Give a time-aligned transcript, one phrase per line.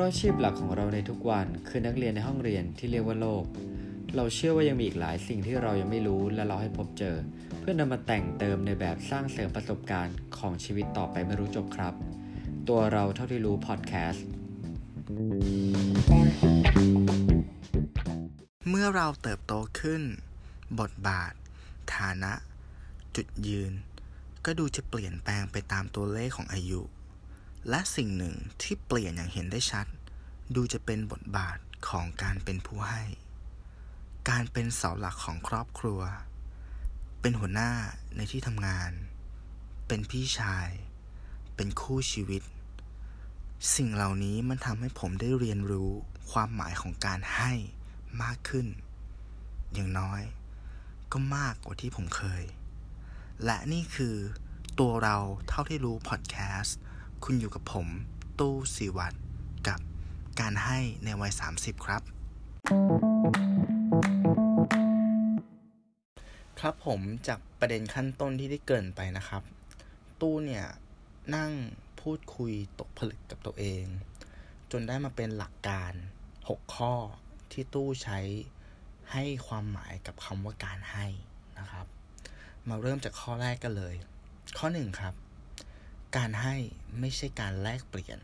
[0.00, 3.44] ราะอาชีพหลักของเราในทุกวันคือนักเรียนในห้องเรียนที่เรียกว่าโลก
[4.16, 7.16] เราเชื่อว่ายังมีอีกหลายสิ่งที่เรายังไม่รู้และเราให้พบเจอ
[7.60, 11.94] เพื่อนำมาแต่งเติมในแบบสร้างเสริมประสบการณ์ของชีวิตต่อไปไม่รู้จบครับ
[12.68, 14.26] ตัวเราเท่าที่รู้พอดแคสต์
[18.68, 20.02] เมื่อเราเติบโตขึ้น
[20.80, 21.32] บทบาท
[21.94, 22.32] ฐานะ
[23.16, 23.72] จุดยืน
[24.44, 26.82] ก็ดูจะเปลี่ยนแปลงไปตามตัวเลขของอายุ
[27.68, 29.86] และสิ่งหนึ่งที่เปลี่ยนอย่างเห็นได้ชัด
[30.54, 33.04] ดูจะเป็นบทบาทของการเป็นผู้ให้
[34.28, 36.00] การเป็นเสาหลักของครอบครัว
[37.20, 37.72] เป็นหัวหน้า
[38.16, 38.90] ในที่ทำงาน
[39.88, 40.68] เป็นพี่ชาย
[41.56, 42.42] เป็นคู่ชีวิต
[43.76, 45.90] สิ่งเหล่านี้มันทำให้ผมได้เรียนรู้
[46.30, 47.52] ความหมายของการให้
[48.22, 48.66] มากขึ้น
[49.74, 50.22] อย่างน้อย
[51.12, 52.44] ก็มากกว่าที่ผมเคย
[53.44, 54.16] และนี่คือ
[54.78, 55.16] ตัวเรา
[55.48, 56.78] เท่าที่รู้พอดแคสต์
[57.24, 57.88] คุณอยู่กับผม
[58.40, 59.16] ตู้สิวัตร
[59.68, 59.80] กับ
[60.40, 62.02] การให้ในวัย 30 ครับ
[66.60, 69.42] ครับผมจากประเด็นขั้นต้นที่ได้เกินไปนะครับ
[70.20, 70.66] ตู้เนี่ย
[71.36, 71.52] นั่ง
[72.00, 73.84] พูดคุยตกผลึกกับตัวเอง
[74.72, 75.92] จนได้มาเป็นหลักการ
[76.38, 76.94] 6 ข้อ
[77.52, 78.18] ที่ตู้ใช้
[79.12, 81.06] ให้ความหมายกับคำว่าการให้
[81.58, 81.86] นะครับ
[82.68, 83.94] มาเริ่มจากข้อแรกกันเลย
[84.58, 85.14] ข้อหนึ่งครับ
[86.16, 86.56] การให้
[87.00, 88.18] ไม่ใช่การแลกเปลี่ยน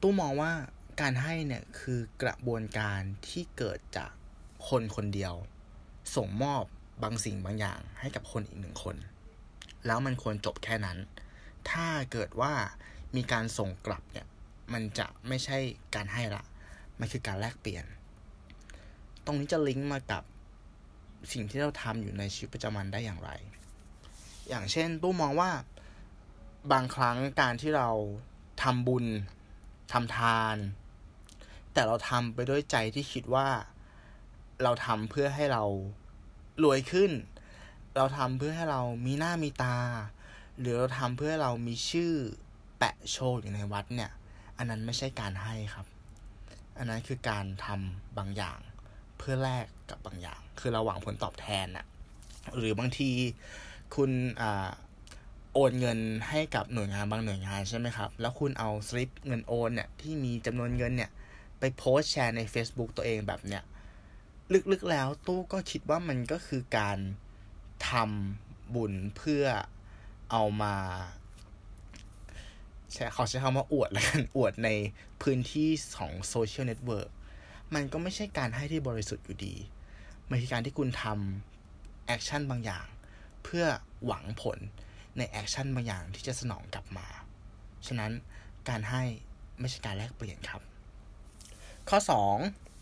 [0.00, 0.52] ตู้มองว่า
[1.00, 4.10] การให้เนี่ยคือกระบวนการที่เกิดจาก
[4.68, 5.34] คนคนเดียว
[6.16, 6.64] ส่งมอบ
[7.02, 8.96] บางสิ่งบางอย่างให้กับคนอีกหนึ่งคน
[9.86, 10.98] แล้วมันควรจบแค่นั้น
[11.70, 12.52] ถ้าเกิดว่า
[13.16, 14.26] มีการส่งกลับเนี่ย
[14.72, 15.58] มันจะไม่ใช่
[15.94, 16.44] การให้ละ
[17.00, 17.84] มันคือการแลกเปลี่ยน
[19.24, 20.22] ตรงนี้จะลิงก์มากับ
[21.32, 23.30] สิ่งที่เราทำอยู่ในชีวิตประจำวันได้อย่างไร
[24.48, 25.50] อย่างเช่นตู้มองว่า
[26.72, 27.88] บางครั้งการที่เรา
[28.62, 29.06] ทำบุญ
[29.92, 30.56] ทำทาน
[31.72, 33.48] แต่เราทำไปด้วยใจที่คิดว่า
[34.62, 35.64] เราทำเพื่อให้เรา
[36.64, 37.10] รวยขึ้น
[37.96, 39.76] เราทำเพื่อให้เรามีหน้ามีตา
[40.58, 42.12] หรือเราทำเพื่อให้เรามีชื่อ
[42.78, 44.10] แปะโชว์อยู่ในวัดเนี่ย
[44.56, 45.86] อันนั้นไม่ใช่การให้ครับ
[46.78, 48.58] อันนั้นคือการทำบางอย่าง
[49.18, 51.86] เพื่อแลกกับบางอย่าง คือเราหวังผลตอบแทนน่ะ
[52.56, 53.10] หรือบางที
[53.94, 54.10] คุณ
[54.40, 54.68] อ่า
[55.58, 61.10] โอนเงินให้กับหน่วยงานบางหน่วยงานใช่ไหมครับ แล้วคุณเอาสลิปเงินโอนเนี่ยที่มีจำนวนเงินเนี่ย
[61.58, 63.62] ไปโพสแชร์ใน Facebook ตัวเองแบบเนี้ย
[64.72, 66.98] ลึกๆแล้วตู้ก็คิดว่ามันก็คือการ
[67.90, 69.44] ทำบุญเพื่อ
[70.30, 70.74] เอามา
[72.92, 74.70] ใช้เขาใช้คำว่าอวดแล้วกันอวดใน
[75.22, 75.68] พื้นที่
[75.98, 77.10] ของ social network
[77.74, 79.54] มันก็ไม่ใช่การให้ที่บริสุทธิ์อยู่ดี
[80.30, 82.86] มันคือการที่คุณทำ action บางอย่าง
[83.44, 83.64] เพื่อ
[84.06, 84.58] หวังผล
[85.18, 87.06] ใน action บางอย่างที่จะสนองกลับมา
[87.86, 88.12] ฉะนั้น
[88.68, 89.02] การให้
[89.60, 90.62] ไม่ใช่การแลกเปลี่ยนครับ
[91.88, 91.98] ข้อ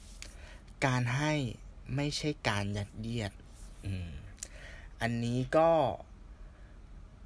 [0.01, 1.33] 2 การให้
[1.97, 3.33] ไม่ใช่การยัดเยียด
[3.87, 3.89] อ
[5.01, 5.69] อันนี้ก็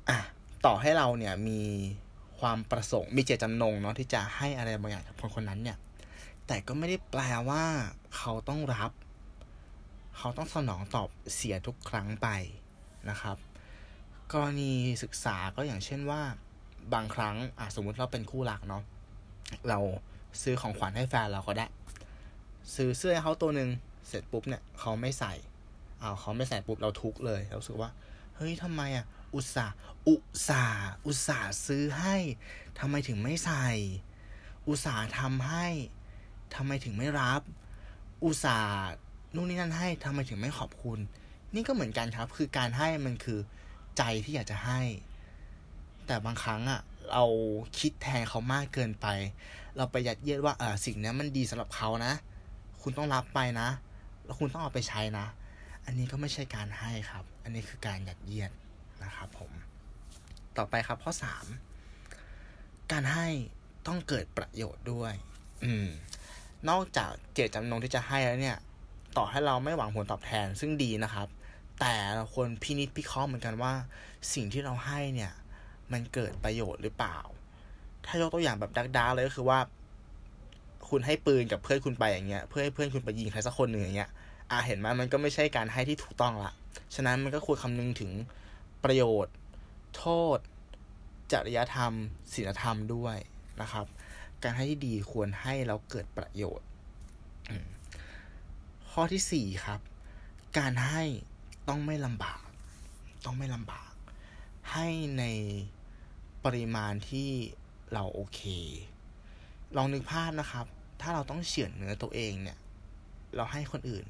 [0.09, 0.19] อะ
[0.67, 1.63] ต่อให้เราเนี่ยมี
[2.39, 5.79] ความประสงค์มีเจตจำนงเนาะที่จะให้อะไรบางอย่างกับคนคนนั้นเนี่ย
[6.47, 7.65] แต่ก็ไม่ได้แปลว่า
[8.17, 8.93] เขาต้องรับ
[10.17, 12.29] เขาต้องสนองตอบเสียทุกครั้งไป
[13.11, 13.37] นะครับ
[14.33, 14.73] กรณี
[15.03, 16.23] ศึกษาก็อย่างเช่นว่า
[16.95, 18.83] บางครั้งอะสมมุติเราเป็นคู่รักเนาะ
[19.69, 19.79] เรา
[20.43, 21.67] ซื้อของขวัญให้แฟนเราก็ได้
[22.75, 23.71] ซื้อเสื้อให้เขาตัวหนึ่ง
[24.09, 25.35] เสร็จปุ๊บเนี่ยเขาไม่ใส่
[26.01, 27.91] เอาเขาไม่ใส่ปุ๊บเราทุกเลยเราสึกว่า
[28.37, 29.75] เฮ้ยทำไมอะ อุตส่าห์
[30.09, 32.17] อุตส่าห์อุตส่าห์ซื้อให้
[32.79, 33.67] ทำไมถึงไม่ใส่
[34.69, 35.67] อุตส่าห์ทำให้
[36.55, 37.41] ทำไมถึงไม่รับ
[38.25, 38.73] อุตส่าห์
[39.35, 40.99] นู่นนี่นั่นให้ทำไมถึงไม่ขอบคุณ
[41.55, 43.41] นี่ก็เหมือนกันครับ คือการให้มันคือ
[43.99, 44.81] ใจที่อยากจะให้
[46.07, 46.81] แต่บางครั้งอะ
[47.13, 47.25] เรา
[47.79, 49.07] คิดแทนเขามากเกินไป
[49.77, 52.13] เราไปยัดเยียดว่าเออสิ่งนี้มันดีสำหรับเขานะ
[52.83, 53.69] คุณต้องรับไปนะ
[54.25, 55.27] แล้วคุณต้องเอาไปใช้นะ
[55.85, 58.51] อันนี้ก็ไม่ใช่การให้ครับ อันนี้คือการยัดเยียด
[59.05, 59.53] นะครับผม
[60.57, 61.47] ต่อไปครับข้อสาม
[62.93, 63.27] การให้
[63.87, 65.13] ต้องเกิดประโยชน์ด้วย
[65.65, 65.89] อืม
[66.69, 68.59] นอกจากเจตจำนงที่จะให้แล้วเนี่ย
[69.17, 71.29] ต่อให้เราไม่หวังผลตอบแทนซึ่งดีนะครับ
[71.81, 73.73] แต่เราควรพินิจพิเคราะห์เหมือนกันว่า
[74.35, 75.33] สิ่งที่เราให้เนี่ย
[75.93, 77.19] มันเกิดประโยชน์หรือเปล่า
[78.05, 79.59] ถ้ายกตัวอย่างแบบดักดาเลยก็คือว่า
[80.89, 84.11] คุณให้ปืนกับเพื่อนคุณไปอย่างเงี้ย เพื่อให้เพื่อนคุณไปยิงใครสักคนหนึ่งอย่างเงี้ย
[84.51, 86.53] อ่าเห็นไหมมันก็ไม่ใช่การให้ที่ถูกต้องละ
[86.95, 88.11] ฉะนั้นมันก็ควรคำนึงถึง
[88.85, 89.35] ประโยชน์
[89.97, 90.05] โท
[90.37, 90.39] ษ
[91.33, 91.93] จริยธรรม
[92.33, 93.17] ศีลธรรมด้วย
[93.61, 93.87] นะครับ
[94.43, 96.67] การให้ที่ดีควรให้แล้วเกิดประโยชน์
[98.91, 99.81] ข้อที่สี่ครับ
[100.59, 101.03] การให้
[101.69, 102.41] ต้องไม่ลำบาก
[103.25, 103.93] ต้องไม่ลำบาก
[104.73, 104.89] ให้
[105.19, 105.25] ใน
[106.45, 107.29] ปริมาณที่
[107.93, 108.41] เราโอเค
[109.77, 110.67] ลองนึกภาพนะครับ
[111.01, 112.59] ถ้าเราต้องเฉือนเนื้อตัวเองเนี่ย
[113.37, 114.05] เราให้คนอื่น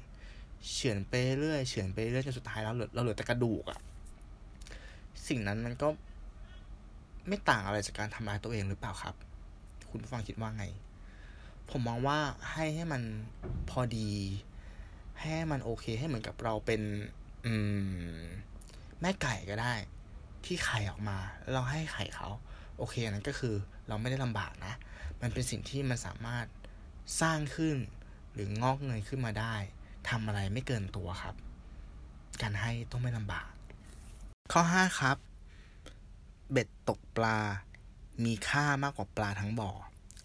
[0.71, 3.79] เฉือนไปเรื่อยเฉือนไปเรื่อยจนสุดท้ายแล้วเราเหลือแต่กระดูกอะ
[5.27, 5.87] สิ่งนั้นมันก็
[7.27, 9.15] ไม่ต่างอะไรจากการทำร้ายตัวเองหรือเปล่าครับ
[9.89, 10.65] คุณผู้ฟังคิดว่าไง
[11.69, 12.17] ผมมองว่า
[12.51, 13.01] ให้ให้มัน
[13.69, 14.09] พอดี
[15.19, 16.81] ให้มันโอเค ให้เหมือนกับเราเป็น
[17.45, 17.55] อื
[18.21, 18.25] ม
[19.01, 19.73] แม่ไก่ก็ได้
[20.45, 21.17] ที่ไข่ออกมา
[21.53, 22.29] เราให้ไข่เขา
[22.77, 23.55] โอเคนั้นก็คือ
[23.87, 24.73] เราไม่ได้ลำบากนะ
[25.21, 26.45] มันเป็นสิ่งที่มันสามารถ
[27.21, 27.77] สร้างขึ้น
[28.33, 29.55] หรืองอกเงยขึ้นมาได้
[30.09, 31.35] ทำอะไรไม่เกินตัวครับ
[32.41, 33.49] การให้ต้องไม่ลำบาก
[34.51, 35.17] ข้อห้าครับ
[36.51, 37.37] เบ็ดตกปลา
[38.25, 39.69] มีค่ามากกว่าปลาทั้งบ่อ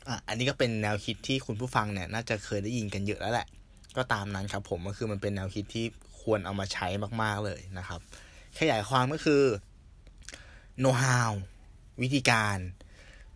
[0.08, 3.46] อะอันนี้ก็เป็นแนวคิดที่คุณผู้ฟังเนี่ย น่าจะเคยได้ยินกันเยอะแล้วแหละ
[3.96, 5.86] ก็ตามนั้นครับผมก็คือมันเป็นแนวคิดที่
[6.20, 6.86] ควรเอามาใช้
[7.22, 8.00] มากๆเลยนะครับ
[8.58, 9.42] ขยายความก็คือ
[10.82, 11.30] know how
[12.02, 12.58] วิธีการ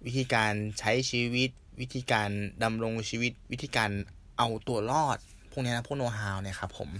[0.06, 1.50] วิธีการใช้ชีวิต
[1.80, 2.30] วิธีการ
[2.62, 3.90] ดำรงชีวิต วิธีการ
[4.38, 5.18] เอาตัวรอด
[5.50, 6.90] พวกนี้นะพวก know how เนี่ยครับผม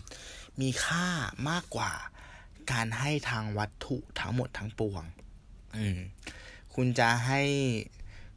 [0.61, 1.07] มีค่า
[1.49, 1.93] มากกว่า
[2.73, 5.03] การให้ทางวัตถุทั้งหมดทั้งปวง
[5.77, 5.99] อืม
[6.75, 7.43] คุณจะให้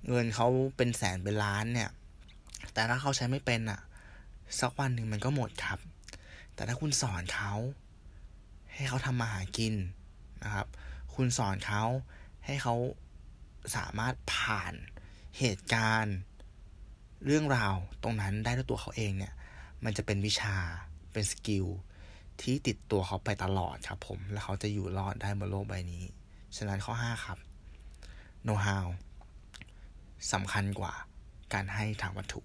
[0.08, 0.48] เงินเขา
[0.78, 1.90] เป็นแสนเป็นล้านเนี่ย
[2.74, 3.80] แต่ถ้าเขาใช้ไม่เป็นอะ่ะ
[4.60, 5.80] สักวันหนึ่งมันก็หมดครับ
[6.54, 7.54] แต่ถ้าคุณสอนเขา
[8.74, 9.76] ให้เขาทำมาหากิน
[10.44, 10.68] นะครับ
[11.16, 11.84] คุณสอนเขา
[12.46, 12.76] ให้เขา
[13.76, 14.74] สามารถผ่าน
[15.40, 16.18] เหตุการณ์
[17.26, 19.34] เรื่องราวตรงนั้นได้ด้วยตัวเขาเองเนี่ย
[19.84, 20.56] มันจะเป็นวิชา
[21.12, 21.66] เป็นสกิล
[22.42, 26.04] ที่ติดตัวเขาไปตลอดครับผม แล้วเขาจะอยู่รอดได้บนโลกใบนี้
[26.56, 27.38] ฉะนั้นข้อ 5 ครับ
[28.46, 28.86] know how
[30.34, 30.94] สำคัญกว่า
[31.54, 32.42] การให้ทางวัตถุ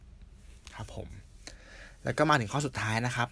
[0.75, 1.09] ครับผม
[2.05, 3.29] แล้วก็มาถึงข้อสุดท้ายนะครับ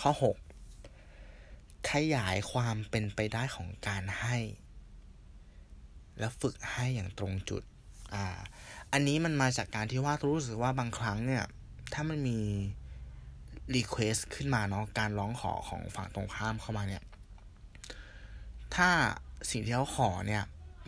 [0.00, 4.36] ข้อ 6 ขยายความเป็นไปได้ของการให้
[6.18, 7.62] แล้วฝึกให้อย่างตรงจุด
[8.14, 8.24] อ่า
[8.92, 11.44] อันนี้มันมาจากการที่ว่ารู้สึกว่าบางครั้งเนี่ย
[11.92, 12.40] ถ้ามันมี
[13.74, 17.02] รีเควสขึ้นมาเนาะการร้องขอของฝั่งตรงข้ามเข้ามาเนี่ย
[18.74, 18.88] ถ้า
[19.50, 20.42] สิ่งที่เขาขอเนี่ย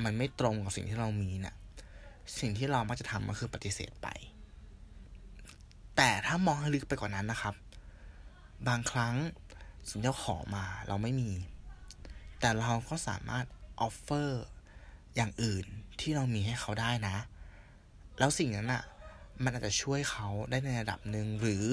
[0.04, 1.54] มันไม่ตรงกับสิ่งที่เรามีเนี่ย
[2.38, 4.08] สิ่งที่เรามักจะทำก็คือปฏิเสธไป
[5.96, 7.54] แต่ถ้ามองให้ลึกไปกว่านนั้นนะครับ
[8.68, 9.14] บางครั้ง
[9.88, 11.30] สิ่งที่เขาขอมาเราไม่มี
[12.40, 13.44] แต่เราก็สามารถ
[13.80, 14.44] offer
[15.16, 15.64] อย่างอื่น
[16.00, 17.16] ที่เรามีให้เขาได้นะ
[18.18, 18.82] แล้วสิ่งนั้นอะ่ะ
[19.44, 21.66] มันอาจจะช่วยเขาได้ในระดับหนึ่งหรือ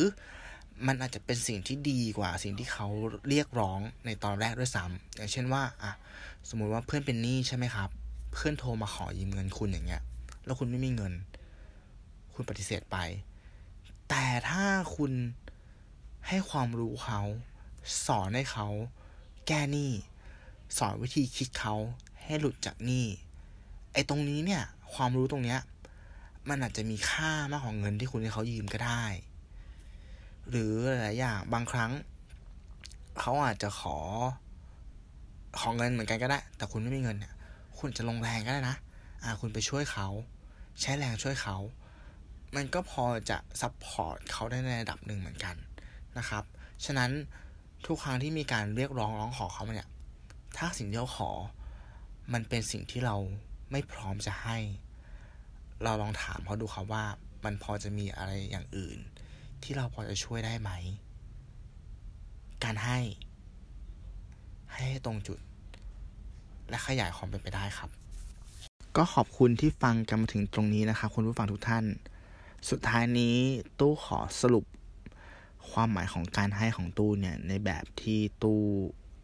[0.87, 2.87] มันอาจจะเป็นสิ่งที่ดีกว่าสิ่งที่เขา
[3.29, 5.91] เรียกร้องในตอนแรกด้วยซ้ำอย่างเช่นว่าอะ
[6.49, 7.89] สมมุติว่าเพื่อนเป็นหนี้ใช่ไหมครับ
[8.33, 10.01] เพื่อนโทรมาขอยืมเงินคุณอย่างเงี้ย
[10.45, 11.13] แล้วคุณไม่มีเงิน
[12.33, 12.97] คุณปฏิเสธไป
[14.09, 14.65] แต่ถ้า
[14.95, 15.11] คุณ
[16.27, 17.21] ให้ความรู้เขา
[18.05, 18.67] สอนให้เขา
[19.47, 19.91] แก้หนี้
[20.77, 21.75] สอนวิธีคิดเขา
[22.23, 23.05] ให้หลุดจากหนี้
[23.93, 24.63] ไอ้ตรงนี้เนี่ย
[24.93, 25.59] ความรู้ตรงเนี้ย
[26.49, 29.03] มันอาจจะมีค่ามากกว่าเงินที่คุณให้เขายืมก็ได้
[30.49, 31.91] หรือหลายอย่างบางครั้ง
[33.19, 33.97] เขาอาจจะขอ
[35.59, 37.33] ของเงินเหมือนกันก็ได้ แต่คุณไม่มีเงินเนี่ย
[37.79, 38.75] คุณจะลงแรงก็ได้นะ
[39.23, 40.07] อ่าคุณไปช่วยเขา
[40.81, 41.57] ใช้แรงช่วยเขา
[42.55, 45.55] มันก็พอจะ support เขาได้ในระดับหนึ่งเหมือนกัน
[46.17, 46.43] นะครับ
[46.85, 47.11] ฉะนั้น
[47.85, 49.89] ทุกครั้งที่มีการเรียกร้องร้องขอเขาเนี่ย
[50.57, 51.31] ถ้าสิ่งที่เขาขอ
[52.33, 53.15] มันเป็นสิ่งที่เรา
[53.71, 54.57] ไม่พร้อมจะให้
[55.83, 57.05] เราลองถามเขาดูครับว่า
[57.45, 58.97] มันพอจะมีอะไรอย่างอื่น
[59.63, 60.71] ที่เราพอจะช่วยได้ไหม
[62.63, 62.99] การให้
[64.73, 65.39] ให้ตรงจุด
[66.69, 67.89] และขยายความเป็นไปได้ครับ
[68.97, 71.85] ก็ขอบคุณที่ฟังกันมาถึงตรงนี้นะครับคุณผู้ฟังทุกท่าน
[72.69, 73.37] สุดท้ายนี้
[73.79, 74.65] ตู้ขอสรุป
[75.71, 78.61] ความหมายของการให้ของตู้เนี่ยในแบบที่ตู้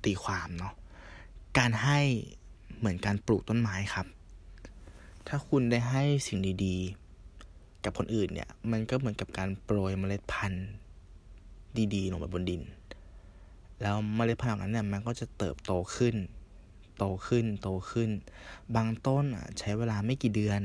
[0.04, 0.74] ตีความเนาะ
[1.58, 2.00] การให้
[2.78, 4.08] เหมือนการปลูกต้นไม้ครับ
[5.28, 10.68] ถ้าคุณได้ให้สิ่งดีๆ กับคนอื่นเนี่ย มันก็เหมือนกับการโปรยเมล็ดพันธุ์
[11.96, 12.62] ดีๆลงไปบนดิน
[13.82, 16.16] แล้วเมล็ดพันธุ์เหล่านั้นเนี่ยมันก็จะเติบโตขึ้น
[16.98, 18.10] โตขึ้นโตขึ้น
[18.76, 20.62] บางต้นอะใช้เวลาไม่กี่เดือน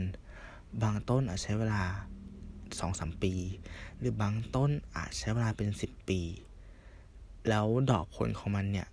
[0.83, 1.83] บางต้นอาจใช้เวลา
[2.81, 3.35] สองสามปี
[3.99, 6.21] หรือบางต้นอาจใช้เวลาเป็นสิบปี
[7.49, 8.89] แล้วดอกผลของมันเนี่ย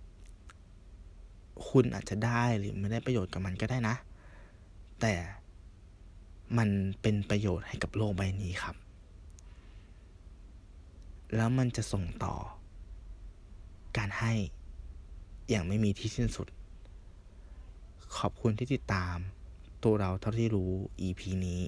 [1.68, 3.96] คุณอาจจะได้หรือไม่ได้ประโยชน์กับมันก็ได้นะ
[5.00, 5.14] แต่
[6.58, 6.68] มัน
[7.02, 8.76] เป็นประโยชน์ให้กับโลกใบนี้ครับ
[11.36, 12.34] แล้วมันจะส่งต่อ
[13.96, 14.32] การให้
[15.50, 16.48] อย่างไม่มีที่สิ้นสุด
[18.18, 19.16] ขอบคุณที่ติดตาม
[19.84, 20.70] ตัวเราเท่าที่รู้
[21.06, 21.60] EP นี้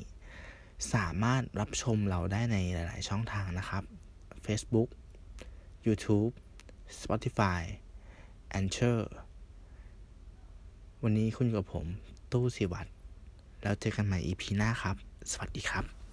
[0.93, 3.83] สามารถรับชมเราได้ในหลาย ๆ ช่องทางนะครับ
[4.47, 4.89] Facebook
[5.87, 6.33] YouTube
[7.01, 7.61] Spotify
[8.59, 9.01] Anchor
[11.03, 11.87] วันนี้คุณกับผม
[12.33, 12.91] ตู้สิวัตร
[13.63, 14.97] แล้วเจอกันใหม่ EP หน้าครับ
[15.31, 16.04] สวัสดีครับ